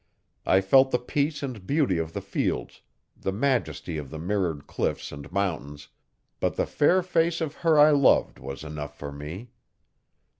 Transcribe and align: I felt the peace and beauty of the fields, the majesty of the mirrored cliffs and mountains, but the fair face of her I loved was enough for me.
I 0.47 0.61
felt 0.61 0.89
the 0.89 0.97
peace 0.97 1.43
and 1.43 1.67
beauty 1.67 1.99
of 1.99 2.13
the 2.13 2.21
fields, 2.23 2.81
the 3.15 3.31
majesty 3.31 3.99
of 3.99 4.09
the 4.09 4.17
mirrored 4.17 4.65
cliffs 4.65 5.11
and 5.11 5.31
mountains, 5.31 5.89
but 6.39 6.55
the 6.55 6.65
fair 6.65 7.03
face 7.03 7.39
of 7.39 7.57
her 7.57 7.77
I 7.77 7.91
loved 7.91 8.39
was 8.39 8.63
enough 8.63 8.97
for 8.97 9.11
me. 9.11 9.51